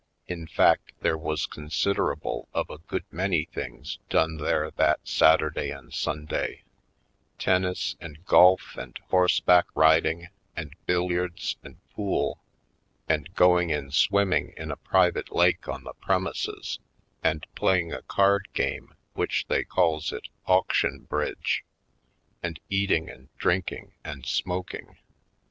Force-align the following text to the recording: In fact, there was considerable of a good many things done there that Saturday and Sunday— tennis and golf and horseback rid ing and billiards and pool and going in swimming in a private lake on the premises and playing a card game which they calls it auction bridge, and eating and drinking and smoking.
In 0.25 0.47
fact, 0.47 0.93
there 1.01 1.15
was 1.15 1.45
considerable 1.45 2.47
of 2.55 2.71
a 2.71 2.79
good 2.79 3.05
many 3.11 3.45
things 3.45 3.99
done 4.09 4.37
there 4.37 4.71
that 4.71 5.07
Saturday 5.07 5.69
and 5.69 5.93
Sunday— 5.93 6.63
tennis 7.37 7.97
and 8.01 8.25
golf 8.25 8.75
and 8.77 8.97
horseback 9.09 9.67
rid 9.75 10.07
ing 10.07 10.29
and 10.55 10.73
billiards 10.87 11.55
and 11.61 11.77
pool 11.93 12.41
and 13.07 13.31
going 13.35 13.69
in 13.69 13.91
swimming 13.91 14.55
in 14.57 14.71
a 14.71 14.75
private 14.75 15.31
lake 15.31 15.67
on 15.67 15.83
the 15.83 15.93
premises 15.93 16.79
and 17.23 17.45
playing 17.53 17.93
a 17.93 18.01
card 18.01 18.47
game 18.53 18.95
which 19.13 19.45
they 19.49 19.63
calls 19.63 20.11
it 20.11 20.29
auction 20.47 21.01
bridge, 21.03 21.63
and 22.41 22.59
eating 22.71 23.07
and 23.07 23.29
drinking 23.37 23.93
and 24.03 24.25
smoking. 24.25 24.97